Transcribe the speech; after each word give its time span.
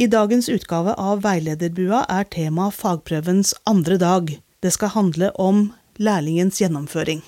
I 0.00 0.06
dagens 0.06 0.46
utgave 0.48 0.92
av 0.94 1.24
Veilederbua 1.24 2.04
er 2.06 2.26
tema 2.30 2.68
fagprøvens 2.70 3.50
andre 3.66 3.96
dag. 3.98 4.28
Det 4.62 4.70
skal 4.70 4.92
handle 4.94 5.32
om 5.42 5.72
lærlingens 5.98 6.60
gjennomføring. 6.62 7.24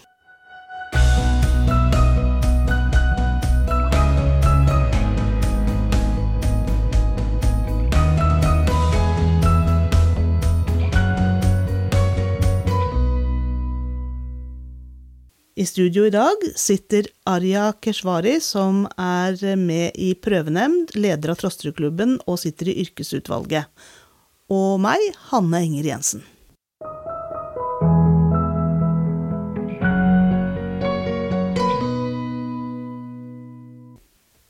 I 15.60 15.66
studio 15.66 16.06
i 16.06 16.10
dag 16.10 16.44
sitter 16.56 17.04
Arja 17.28 17.66
Keshvari, 17.84 18.38
som 18.40 18.86
er 18.96 19.36
med 19.60 19.98
i 20.00 20.14
prøvenemnd, 20.16 20.94
leder 20.96 21.34
av 21.34 21.36
Trosterudklubben 21.36 22.14
og 22.24 22.38
sitter 22.40 22.70
i 22.72 22.78
yrkesutvalget. 22.80 23.68
Og 24.48 24.78
meg, 24.80 25.02
Hanne 25.28 25.60
Enger 25.66 25.88
Jensen. 25.90 26.22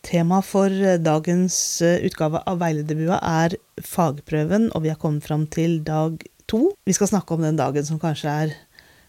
Tema 0.06 0.38
for 0.46 0.70
dagens 1.02 1.59
utgave 2.06 2.45
av 2.46 2.62
Veilederbua 2.62 3.18
er 3.18 3.59
fagprøven, 3.82 4.70
og 4.70 4.87
vi 4.87 4.95
har 4.95 5.02
kommet 5.02 5.27
fram 5.27 5.51
til 5.51 5.80
dag 5.82 6.23
to. 6.46 6.68
Vi 6.87 6.95
skal 6.95 7.10
snakke 7.16 7.34
om 7.34 7.42
den 7.48 7.59
dagen 7.59 7.90
som 7.90 7.98
kanskje 7.98 8.38
er 8.46 8.56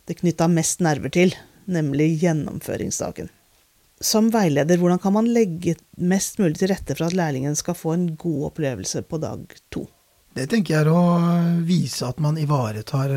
det 0.10 0.18
knytta 0.18 0.50
mest 0.50 0.82
nerver 0.82 1.14
til, 1.14 1.38
nemlig 1.74 2.14
gjennomføringsdagen. 2.22 3.32
Som 4.02 4.32
veileder, 4.34 4.80
hvordan 4.82 5.02
kan 5.02 5.14
man 5.14 5.30
legge 5.30 5.76
mest 6.02 6.40
mulig 6.42 6.58
til 6.58 6.72
rette 6.72 6.96
for 6.98 7.08
at 7.08 7.18
lærlingen 7.18 7.58
skal 7.58 7.78
få 7.78 7.94
en 7.94 8.08
god 8.20 8.52
opplevelse 8.52 9.04
på 9.06 9.20
dag 9.22 9.46
to? 9.74 9.86
Det 10.34 10.48
tenker 10.48 10.74
jeg 10.74 10.86
er 10.86 10.90
å 10.90 11.04
vise 11.68 12.08
at 12.08 12.22
man 12.24 12.40
ivaretar 12.40 13.12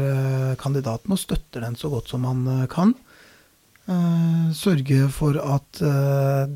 kandidaten 0.60 1.14
og 1.14 1.20
støtter 1.22 1.62
den 1.62 1.76
så 1.78 1.88
godt 1.92 2.10
som 2.10 2.26
man 2.26 2.66
kan. 2.72 2.92
Sørge 4.56 5.06
for 5.14 5.38
at 5.38 5.78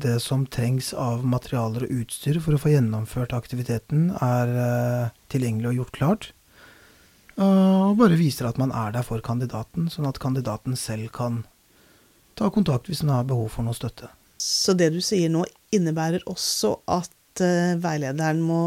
det 0.03 0.17
som 0.21 0.43
trengs 0.49 0.91
av 0.97 1.23
materialer 1.23 1.85
og 1.85 2.01
utstyr 2.01 2.41
for 2.43 2.57
å 2.57 2.61
få 2.61 2.73
gjennomført 2.73 3.35
aktiviteten, 3.37 4.09
er 4.17 5.13
tilgjengelig 5.31 5.71
og 5.71 5.79
gjort 5.79 5.95
klart. 5.95 6.29
Og 7.39 7.95
bare 8.01 8.19
viser 8.19 8.49
at 8.49 8.59
man 8.59 8.73
er 8.75 8.91
der 8.97 9.05
for 9.07 9.23
kandidaten, 9.23 9.87
sånn 9.93 10.09
at 10.09 10.19
kandidaten 10.19 10.75
selv 10.75 11.13
kan 11.15 11.45
ta 12.39 12.49
kontakt 12.53 12.89
hvis 12.89 13.03
en 13.03 13.13
har 13.13 13.27
behov 13.27 13.51
for 13.53 13.67
noe 13.67 13.77
støtte. 13.77 14.09
Så 14.39 14.73
det 14.79 14.93
du 14.95 15.01
sier 15.03 15.31
nå, 15.31 15.43
innebærer 15.75 16.23
også 16.29 16.77
at 16.89 17.43
veilederen 17.83 18.39
må 18.43 18.61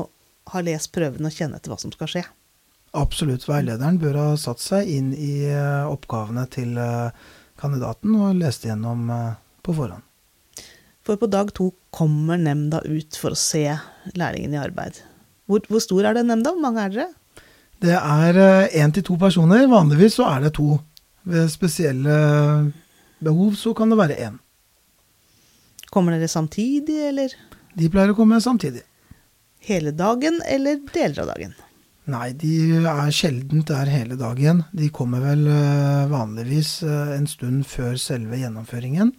ha 0.53 0.61
lest 0.65 0.93
prøven 0.95 1.29
og 1.29 1.35
kjenne 1.35 1.59
etter 1.59 1.73
hva 1.73 1.79
som 1.81 1.93
skal 1.95 2.11
skje? 2.13 2.23
Absolutt. 2.97 3.47
Veilederen 3.49 3.99
bør 4.01 4.19
ha 4.21 4.29
satt 4.41 4.61
seg 4.61 4.89
inn 4.93 5.13
i 5.17 5.49
oppgavene 5.89 6.45
til 6.53 6.77
kandidaten 7.61 8.17
og 8.21 8.37
lest 8.41 8.67
igjennom 8.67 9.09
på 9.65 9.77
forhånd. 9.77 10.05
For 11.03 11.19
på 11.19 11.29
dag 11.33 11.51
to 11.57 11.73
kommer 11.91 12.39
nemnda 12.39 12.83
ut 12.85 13.17
for 13.19 13.35
å 13.35 13.39
se 13.39 13.65
lærlingen 14.15 14.55
i 14.55 14.61
arbeid. 14.61 15.01
Hvor, 15.51 15.65
hvor 15.69 15.83
stor 15.83 16.11
er 16.11 16.19
den 16.19 16.29
nemnda? 16.31 16.53
Hvor 16.55 16.63
mange 16.63 16.85
er 16.85 16.95
dere? 16.95 17.09
Det 17.83 17.97
er 17.99 18.39
én 18.79 18.93
til 18.95 19.05
to 19.09 19.17
personer. 19.19 19.67
Vanligvis 19.71 20.21
så 20.21 20.29
er 20.37 20.47
det 20.47 20.53
to. 20.61 20.77
Ved 21.27 21.51
spesielle 21.51 22.15
behov 23.25 23.57
så 23.59 23.75
kan 23.79 23.93
det 23.93 23.99
være 24.01 24.19
én. 24.29 24.39
Kommer 25.93 26.17
dere 26.17 26.31
samtidig, 26.31 26.99
eller? 27.11 27.35
De 27.77 27.91
pleier 27.93 28.13
å 28.13 28.17
komme 28.17 28.41
samtidig. 28.41 28.83
Hele 29.63 29.93
dagen, 29.95 30.41
eller 30.49 30.81
deler 30.93 31.23
av 31.23 31.35
dagen? 31.35 31.53
Nei, 32.11 32.33
de 32.35 32.81
er 32.81 33.13
sjelden 33.15 33.63
der 33.69 33.87
hele 33.93 34.17
dagen. 34.19 34.65
De 34.75 34.89
kommer 34.91 35.23
vel 35.23 35.45
vanligvis 36.11 36.81
en 36.83 37.29
stund 37.31 37.63
før 37.71 37.95
selve 38.01 38.41
gjennomføringen. 38.41 39.13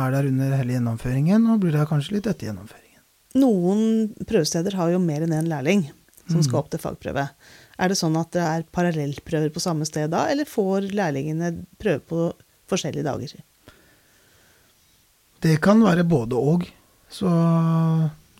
Er 0.00 0.10
der 0.16 0.26
under 0.26 0.56
hele 0.58 0.74
gjennomføringen, 0.74 1.46
og 1.52 1.62
blir 1.62 1.76
der 1.76 1.86
kanskje 1.88 2.16
litt 2.16 2.26
etter 2.26 2.50
gjennomføringen. 2.50 3.04
Noen 3.38 4.10
prøvesteder 4.26 4.74
har 4.80 4.90
jo 4.90 4.98
mer 5.04 5.22
enn 5.24 5.36
én 5.36 5.48
lærling 5.52 5.86
som 6.28 6.42
skal 6.44 6.60
opp 6.60 6.72
til 6.72 6.82
fagprøve. 6.82 7.28
Er 7.78 7.88
det 7.88 7.96
sånn 8.00 8.16
at 8.20 8.34
det 8.34 8.42
er 8.44 8.66
parallellprøver 8.74 9.52
på 9.54 9.62
samme 9.62 9.86
sted 9.88 10.10
da, 10.12 10.26
eller 10.28 10.48
får 10.48 10.90
lærlingene 10.96 11.54
prøve 11.80 12.02
på 12.10 12.26
forskjellige 12.68 13.06
dager? 13.06 13.34
Det 15.42 15.56
kan 15.62 15.82
være 15.84 16.06
både 16.08 16.38
og. 16.38 16.66
Så 17.08 17.28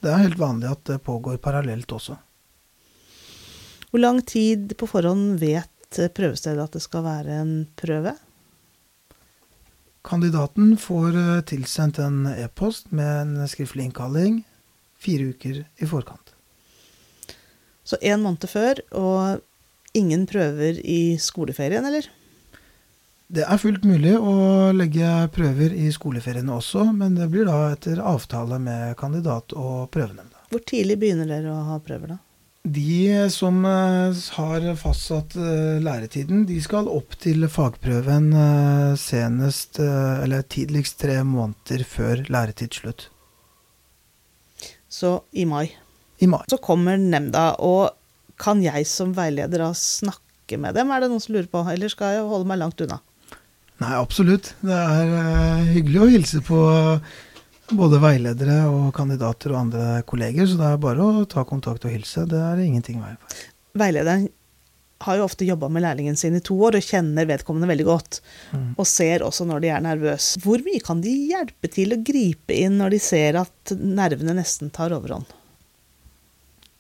det 0.03 0.11
er 0.12 0.25
helt 0.25 0.41
vanlig 0.41 0.71
at 0.71 0.84
det 0.91 1.03
pågår 1.06 1.39
parallelt 1.43 1.93
også. 1.94 2.19
Hvor 3.89 4.03
lang 4.03 4.21
tid 4.27 4.75
på 4.77 4.87
forhånd 4.91 5.39
vet 5.41 6.00
prøvestedet 6.15 6.66
at 6.66 6.75
det 6.77 6.84
skal 6.84 7.06
være 7.06 7.39
en 7.43 7.53
prøve? 7.78 8.12
Kandidaten 10.05 10.77
får 10.81 11.16
tilsendt 11.49 11.99
en 12.05 12.27
e-post 12.34 12.93
med 12.93 13.22
en 13.22 13.49
skriftlig 13.49 13.89
innkalling 13.89 14.43
fire 14.99 15.31
uker 15.33 15.62
i 15.78 15.89
forkant. 15.89 16.34
Så 17.84 17.97
én 18.05 18.21
måned 18.21 18.45
før, 18.50 18.81
og 18.93 19.41
ingen 19.97 20.27
prøver 20.28 20.81
i 20.83 21.16
skoleferien, 21.22 21.87
eller? 21.89 22.09
Det 23.28 23.43
er 23.44 23.59
fullt 23.61 23.83
mulig 23.84 24.15
å 24.16 24.71
legge 24.72 25.05
prøver 25.34 25.75
i 25.77 25.91
skoleferiene 25.93 26.55
også, 26.55 26.87
men 26.97 27.12
det 27.19 27.27
blir 27.28 27.44
da 27.44 27.75
etter 27.75 27.99
avtale 28.00 28.56
med 28.56 28.94
kandidat 28.97 29.53
og 29.53 29.91
prøvenemnda. 29.93 30.47
Hvor 30.49 30.62
tidlig 30.65 30.97
begynner 31.03 31.28
dere 31.28 31.53
å 31.53 31.66
ha 31.66 31.77
prøver, 31.84 32.15
da? 32.15 32.22
De 32.65 33.28
som 33.28 33.61
har 33.69 34.65
fastsatt 34.81 35.37
læretiden, 35.84 36.47
de 36.49 36.56
skal 36.65 36.89
opp 36.89 37.19
til 37.21 37.44
fagprøven 37.53 38.31
senest, 38.97 39.77
eller 39.81 40.49
tidligst 40.49 40.97
tre 41.00 41.19
måneder 41.21 41.84
før 41.89 42.25
læretidsslutt. 42.33 43.10
Så 44.89 45.12
i 45.37 45.45
mai. 45.49 45.66
I 46.25 46.31
mai. 46.33 46.47
Så 46.49 46.56
kommer 46.65 46.97
nemnda, 46.97 47.50
og 47.60 47.93
kan 48.41 48.65
jeg 48.65 48.89
som 48.89 49.12
veileder 49.16 49.66
da 49.66 49.71
snakke 49.77 50.56
med 50.56 50.81
dem, 50.81 50.89
er 50.89 51.05
det 51.05 51.12
noen 51.12 51.21
som 51.21 51.37
lurer 51.37 51.53
på, 51.53 51.60
eller 51.69 51.93
skal 51.93 52.16
jeg 52.16 52.25
holde 52.33 52.49
meg 52.49 52.60
langt 52.65 52.81
unna? 52.89 53.03
Nei, 53.78 53.94
absolutt. 53.94 54.55
Det 54.65 54.75
er 54.75 55.69
hyggelig 55.71 56.00
å 56.03 56.11
hilse 56.11 56.41
på 56.44 56.62
både 57.78 58.00
veiledere 58.03 58.62
og 58.71 58.89
kandidater 58.97 59.53
og 59.53 59.61
andre 59.66 60.00
kolleger, 60.09 60.49
så 60.49 60.59
det 60.59 60.72
er 60.72 60.83
bare 60.83 61.05
å 61.05 61.28
ta 61.31 61.44
kontakt 61.47 61.87
og 61.87 61.94
hilse. 61.94 62.25
Det 62.28 62.41
er 62.41 62.65
ingenting 62.65 62.99
vei 63.03 63.15
for. 63.21 63.47
Veilederen 63.78 64.27
har 65.06 65.19
jo 65.19 65.27
ofte 65.28 65.47
jobba 65.47 65.69
med 65.71 65.84
lærlingen 65.84 66.16
sin 66.19 66.34
i 66.34 66.43
to 66.43 66.56
år 66.66 66.78
og 66.78 66.83
kjenner 66.83 67.28
vedkommende 67.28 67.69
veldig 67.71 67.87
godt. 67.87 68.21
Mm. 68.50 68.71
Og 68.75 68.89
ser 68.89 69.22
også 69.22 69.47
når 69.47 69.62
de 69.62 69.71
er 69.71 69.84
nervøse. 69.84 70.41
Hvor 70.43 70.65
mye 70.65 70.83
kan 70.83 71.05
de 71.05 71.12
hjelpe 71.31 71.71
til 71.71 71.95
å 71.95 72.00
gripe 72.03 72.56
inn 72.56 72.81
når 72.81 72.97
de 72.97 73.03
ser 73.05 73.39
at 73.39 73.77
nervene 73.78 74.34
nesten 74.41 74.72
tar 74.75 74.97
overhånd? 74.97 75.37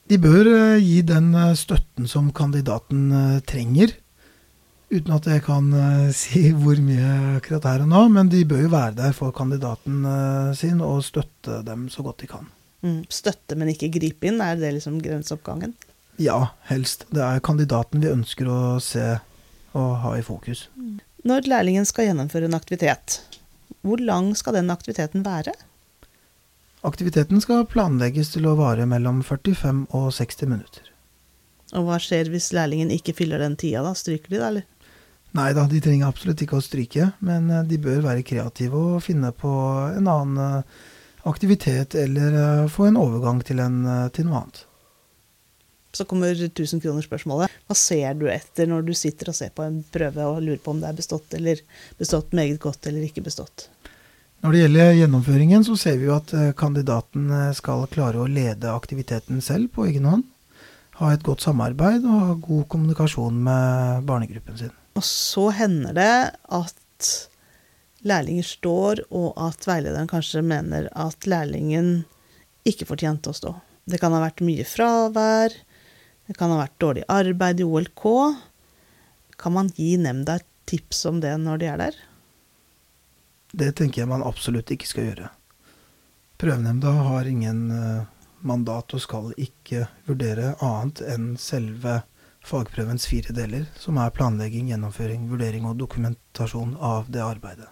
De 0.08 0.16
bør 0.18 0.48
gi 0.80 1.02
den 1.04 1.30
støtten 1.60 2.08
som 2.10 2.32
kandidaten 2.34 3.12
trenger. 3.46 3.92
Uten 4.88 5.12
at 5.12 5.26
jeg 5.28 5.42
kan 5.44 5.66
uh, 5.74 6.08
si 6.22 6.48
hvor 6.56 6.78
mye 6.80 7.10
akkurat 7.38 7.66
her 7.68 7.84
og 7.84 7.90
nå, 7.92 8.04
men 8.14 8.30
de 8.32 8.44
bør 8.48 8.64
jo 8.64 8.72
være 8.72 8.96
der 9.02 9.16
for 9.16 9.34
kandidaten 9.36 10.00
uh, 10.08 10.54
sin 10.56 10.80
og 10.84 11.02
støtte 11.06 11.60
dem 11.66 11.88
så 11.92 12.04
godt 12.06 12.24
de 12.24 12.30
kan. 12.30 12.48
Mm, 12.86 13.02
støtte, 13.10 13.58
men 13.58 13.72
ikke 13.72 13.90
gripe 13.98 14.30
inn, 14.30 14.40
er 14.40 14.56
det 14.56 14.72
liksom 14.76 15.00
grenseoppgangen? 15.02 15.74
Ja, 16.18 16.54
helst. 16.70 17.04
Det 17.14 17.22
er 17.22 17.44
kandidaten 17.44 18.02
vi 18.02 18.10
ønsker 18.10 18.48
å 18.50 18.60
se 18.82 19.18
og 19.78 19.90
ha 20.02 20.16
i 20.18 20.24
fokus. 20.24 20.66
Når 21.28 21.50
lærlingen 21.50 21.86
skal 21.86 22.08
gjennomføre 22.08 22.48
en 22.48 22.56
aktivitet, 22.56 23.20
hvor 23.86 24.00
lang 24.02 24.32
skal 24.38 24.56
den 24.58 24.72
aktiviteten 24.74 25.26
være? 25.26 25.52
Aktiviteten 26.86 27.42
skal 27.42 27.66
planlegges 27.66 28.32
til 28.34 28.46
å 28.46 28.56
vare 28.58 28.86
mellom 28.86 29.20
45 29.26 29.88
og 29.98 30.08
60 30.14 30.50
minutter. 30.50 30.90
Og 31.76 31.84
hva 31.84 31.98
skjer 32.00 32.30
hvis 32.32 32.52
lærlingen 32.56 32.92
ikke 32.94 33.14
fyller 33.18 33.42
den 33.42 33.58
tida, 33.60 33.82
da? 33.84 33.92
Stryker 33.98 34.32
de 34.32 34.40
da, 34.40 34.50
eller? 34.52 34.66
Nei 35.36 35.50
da, 35.52 35.66
de 35.68 35.80
trenger 35.84 36.08
absolutt 36.08 36.40
ikke 36.44 36.56
å 36.56 36.64
stryke, 36.64 37.10
men 37.20 37.50
de 37.68 37.80
bør 37.82 38.00
være 38.06 38.24
kreative 38.26 38.78
og 38.94 39.02
finne 39.04 39.28
på 39.36 39.50
en 39.92 40.08
annen 40.08 40.64
aktivitet 41.28 41.94
eller 41.98 42.68
få 42.72 42.88
en 42.88 42.96
overgang 42.96 43.42
til, 43.44 43.60
en, 43.60 43.82
til 44.14 44.28
noe 44.28 44.40
annet. 44.40 44.62
Så 45.92 46.04
kommer 46.08 46.32
1000 46.32 46.80
kroner-spørsmålet. 46.84 47.52
Hva 47.68 47.76
ser 47.76 48.16
du 48.16 48.26
etter 48.30 48.68
når 48.68 48.84
du 48.88 48.94
sitter 48.96 49.30
og 49.32 49.36
ser 49.36 49.52
på 49.56 49.64
en 49.64 49.80
prøve 49.92 50.24
og 50.28 50.40
lurer 50.44 50.60
på 50.62 50.72
om 50.74 50.82
det 50.82 50.90
er 50.90 50.96
bestått 50.98 51.36
eller 51.36 51.60
bestått 52.00 52.34
meget 52.36 52.60
godt 52.62 52.88
eller 52.90 53.04
ikke 53.08 53.24
bestått? 53.24 53.68
Når 54.44 54.54
det 54.54 54.60
gjelder 54.62 54.92
gjennomføringen, 55.00 55.64
så 55.66 55.74
ser 55.80 55.96
vi 55.98 56.06
jo 56.06 56.14
at 56.14 56.32
kandidaten 56.60 57.32
skal 57.58 57.88
klare 57.90 58.20
å 58.22 58.28
lede 58.30 58.70
aktiviteten 58.70 59.40
selv 59.42 59.72
på 59.74 59.88
egen 59.88 60.06
hånd. 60.06 60.26
Ha 61.00 61.12
et 61.14 61.24
godt 61.26 61.42
samarbeid 61.42 62.06
og 62.06 62.22
ha 62.28 62.36
god 62.42 62.68
kommunikasjon 62.70 63.40
med 63.48 64.06
barnegruppen 64.06 64.60
sin. 64.60 64.74
Og 64.98 65.04
så 65.06 65.48
hender 65.54 65.94
det 65.94 66.12
at 66.58 67.10
lærlinger 68.06 68.46
står, 68.46 69.04
og 69.14 69.36
at 69.38 69.62
veilederen 69.68 70.10
kanskje 70.10 70.42
mener 70.42 70.88
at 70.98 71.26
lærlingen 71.30 72.02
ikke 72.66 72.88
fortjente 72.88 73.30
å 73.30 73.36
stå. 73.36 73.54
Det 73.88 74.00
kan 74.02 74.12
ha 74.12 74.20
vært 74.24 74.42
mye 74.44 74.66
fravær. 74.66 75.54
Det 76.28 76.36
kan 76.36 76.50
ha 76.52 76.58
vært 76.60 76.76
dårlig 76.82 77.06
arbeid 77.08 77.62
i 77.62 77.66
OLK. 77.66 78.04
Kan 79.38 79.54
man 79.54 79.70
gi 79.76 79.94
nemnda 80.02 80.40
et 80.40 80.48
tips 80.68 81.06
om 81.08 81.22
det 81.22 81.32
når 81.40 81.62
de 81.62 81.70
er 81.70 81.80
der? 81.80 82.02
Det 83.54 83.70
tenker 83.78 84.02
jeg 84.02 84.10
man 84.10 84.26
absolutt 84.26 84.74
ikke 84.74 84.90
skal 84.90 85.06
gjøre. 85.08 85.30
Prøvenemnda 86.38 86.90
har 87.06 87.30
ingen 87.30 87.62
eh, 87.72 88.02
mandat 88.46 88.92
og 88.94 89.02
skal 89.02 89.30
ikke 89.40 89.86
vurdere 90.06 90.52
annet 90.62 91.00
enn 91.14 91.32
selve 91.40 92.02
fagprøvens 92.46 93.06
fire 93.08 93.34
deler, 93.34 93.66
som 93.78 93.98
er 94.00 94.14
planlegging, 94.14 94.70
gjennomføring, 94.72 95.26
vurdering 95.30 95.66
og 95.68 95.76
dokumentasjon 95.80 96.76
av 96.76 97.10
det 97.12 97.22
arbeidet. 97.24 97.68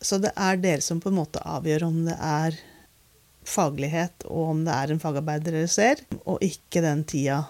Så 0.00 0.18
det 0.22 0.32
er 0.36 0.58
dere 0.60 0.84
som 0.84 1.00
på 1.00 1.10
en 1.10 1.18
måte 1.18 1.42
avgjør 1.42 1.86
om 1.88 2.02
det 2.06 2.16
er 2.20 2.58
faglighet, 3.46 4.26
og 4.28 4.52
om 4.52 4.64
det 4.66 4.74
er 4.74 4.92
en 4.92 5.00
fagarbeider 5.02 5.56
dere 5.56 5.70
ser, 5.70 6.02
og 6.24 6.42
ikke 6.44 6.82
den 6.84 7.04
tida 7.08 7.44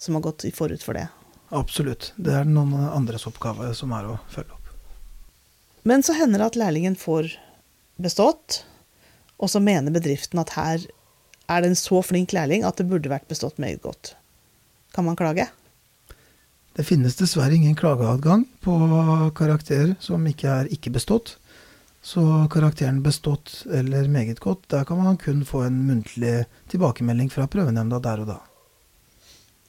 som 0.00 0.16
har 0.16 0.24
gått 0.26 0.46
forut 0.56 0.82
for 0.84 0.96
det. 0.98 1.06
Absolutt. 1.54 2.12
Det 2.16 2.34
er 2.34 2.48
noen 2.48 2.74
andres 2.88 3.26
oppgave 3.30 3.70
som 3.76 3.92
er 3.94 4.08
å 4.10 4.18
følge 4.32 4.56
opp. 4.56 4.70
Men 5.84 6.02
så 6.02 6.16
hender 6.16 6.40
det 6.40 6.52
at 6.52 6.58
lærlingen 6.58 6.96
får 6.98 7.34
bestått, 8.00 8.62
og 9.38 9.50
så 9.52 9.60
mener 9.60 9.94
bedriften 9.94 10.40
at 10.40 10.54
her 10.56 10.84
er 11.50 11.60
det 11.60 11.72
en 11.72 11.78
så 11.78 12.00
flink 12.02 12.32
lærling 12.32 12.64
at 12.64 12.80
det 12.80 12.88
burde 12.88 13.12
vært 13.12 13.28
bestått 13.28 13.60
meget 13.60 13.82
godt. 13.84 14.14
Kan 14.94 15.04
man 15.04 15.16
klage? 15.18 15.48
Det 16.74 16.84
finnes 16.86 17.16
dessverre 17.18 17.54
ingen 17.54 17.74
klageadgang 17.74 18.44
på 18.62 18.74
karakter 19.34 19.94
som 20.02 20.22
ikke 20.26 20.50
er 20.50 20.70
ikke 20.74 20.92
bestått. 20.94 21.36
Så 22.04 22.22
karakteren 22.52 23.00
bestått 23.02 23.64
eller 23.72 24.08
meget 24.08 24.40
godt, 24.40 24.68
der 24.70 24.84
kan 24.84 25.00
man 25.02 25.16
kun 25.16 25.44
få 25.44 25.62
en 25.64 25.78
muntlig 25.88 26.44
tilbakemelding 26.68 27.30
fra 27.32 27.46
prøvenemnda 27.50 28.00
der 28.04 28.22
og 28.22 28.28
da. 28.28 28.38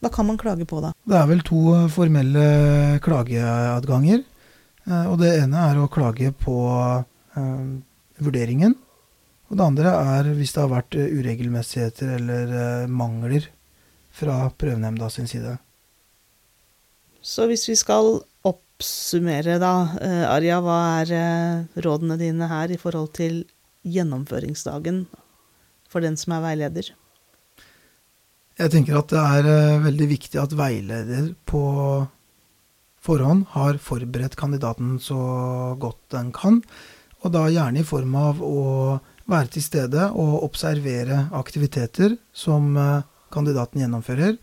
Hva 0.04 0.12
kan 0.14 0.28
man 0.28 0.38
klage 0.38 0.66
på, 0.68 0.82
da? 0.84 0.92
Det 1.08 1.18
er 1.18 1.30
vel 1.30 1.42
to 1.48 1.62
formelle 1.90 2.48
klageadganger. 3.02 4.26
Eh, 4.86 5.06
og 5.10 5.18
det 5.22 5.32
ene 5.40 5.62
er 5.72 5.80
å 5.80 5.90
klage 5.90 6.34
på 6.38 6.58
eh, 7.40 7.70
vurderingen. 8.22 8.76
Og 9.50 9.58
det 9.58 9.66
andre 9.66 9.94
er 10.18 10.34
hvis 10.36 10.54
det 10.54 10.66
har 10.66 10.74
vært 10.74 10.98
uregelmessigheter 11.00 12.18
eller 12.20 12.58
eh, 12.60 12.92
mangler 12.92 13.48
fra 14.16 14.38
prøvenemnda 14.56 15.10
sin 15.12 15.28
side. 15.30 15.58
Så 17.26 17.48
hvis 17.50 17.66
vi 17.68 17.76
skal 17.78 18.20
oppsummere, 18.46 19.58
da, 19.62 19.74
eh, 20.02 20.26
Arja, 20.30 20.60
hva 20.62 20.80
er 21.02 21.14
eh, 21.18 21.82
rådene 21.82 22.20
dine 22.22 22.50
her 22.52 22.72
i 22.72 22.80
forhold 22.80 23.16
til 23.18 23.44
gjennomføringsdagen 23.86 25.06
for 25.90 26.06
den 26.06 26.18
som 26.22 26.36
er 26.38 26.44
veileder? 26.46 26.92
Jeg 28.56 28.72
tenker 28.72 29.00
at 29.02 29.10
det 29.12 29.24
er 29.24 29.50
eh, 29.52 29.80
veldig 29.88 30.10
viktig 30.14 30.40
at 30.40 30.54
veileder 30.56 31.34
på 31.50 31.64
forhånd 33.06 33.44
har 33.54 33.82
forberedt 33.82 34.38
kandidaten 34.40 34.96
så 35.02 35.18
godt 35.82 36.00
den 36.14 36.32
kan, 36.34 36.62
og 37.26 37.34
da 37.34 37.48
gjerne 37.50 37.82
i 37.82 37.86
form 37.86 38.16
av 38.18 38.40
å 38.46 38.62
være 39.30 39.56
til 39.56 39.66
stede 39.66 40.08
og 40.14 40.46
observere 40.46 41.26
aktiviteter 41.34 42.16
som 42.34 42.78
kandidaten 43.36 43.84
gjennomfører. 43.84 44.38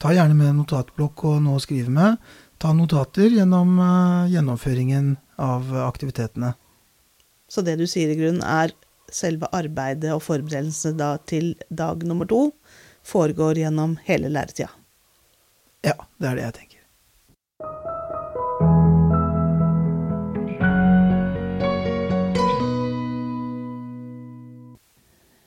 Ta 0.00 0.14
gjerne 0.16 0.36
med 0.36 0.56
notatblokk 0.58 1.24
og 1.28 1.42
noe 1.44 1.60
å 1.60 1.62
skrive 1.62 1.92
med. 1.92 2.16
Ta 2.60 2.72
notater 2.76 3.28
gjennom 3.32 3.76
eh, 3.84 4.32
gjennomføringen 4.34 5.14
av 5.40 5.68
aktivitetene. 5.86 6.54
Så 7.50 7.64
det 7.66 7.76
du 7.80 7.86
sier 7.90 8.12
i 8.12 8.18
grunnen 8.18 8.44
er 8.46 8.72
selve 9.10 9.48
arbeidet 9.56 10.12
og 10.14 10.22
forberedelsene 10.22 11.14
til 11.28 11.54
dag 11.68 12.04
nummer 12.06 12.28
to 12.30 12.50
foregår 13.06 13.58
gjennom 13.64 13.96
hele 14.06 14.30
læretida. 14.32 14.70
Ja, 15.84 15.96
det 16.20 16.28
er 16.28 16.36
det 16.36 16.44
jeg 16.44 16.56
tenker. 16.60 16.79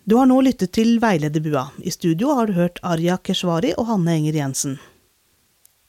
Du 0.04 0.18
har 0.20 0.28
nå 0.28 0.36
lyttet 0.44 0.74
til 0.76 0.98
Veilederbua. 1.00 1.70
I 1.80 1.92
studio 1.96 2.34
har 2.36 2.50
du 2.50 2.58
hørt 2.58 2.82
Arja 2.84 3.16
Keshvari 3.24 3.70
og 3.80 3.88
Hanne 3.88 4.18
Enger 4.18 4.36
Jensen. 4.36 4.74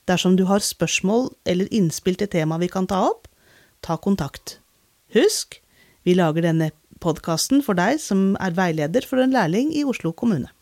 Dersom 0.06 0.36
du 0.38 0.44
har 0.46 0.62
spørsmål 0.62 1.32
eller 1.50 1.66
innspill 1.74 2.14
til 2.20 2.30
tema 2.30 2.60
vi 2.62 2.68
kan 2.70 2.86
ta 2.86 3.00
opp, 3.08 3.26
ta 3.82 3.96
kontakt. 3.98 4.60
Husk, 5.16 5.58
vi 6.06 6.14
lager 6.14 6.46
denne 6.46 6.70
podkasten 7.02 7.64
for 7.66 7.74
deg 7.74 7.98
som 7.98 8.36
er 8.38 8.54
veileder 8.54 9.02
for 9.02 9.18
en 9.18 9.34
lærling 9.34 9.74
i 9.74 9.82
Oslo 9.82 10.14
kommune. 10.14 10.52